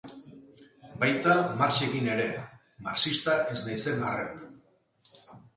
Baita 1.03 1.35
Marxekin 1.59 2.09
ere, 2.15 2.25
marxista 2.87 3.39
ez 3.57 3.61
naizen 3.69 4.03
arren. 4.09 4.45